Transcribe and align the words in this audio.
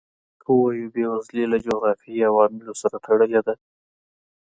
که 0.41 0.49
ووایو 0.55 0.93
بېوزلي 0.93 1.43
له 1.51 1.57
جغرافیوي 1.65 2.23
عواملو 2.31 2.73
سره 2.81 2.97
تړلې 3.05 3.41
ده. 3.47 3.53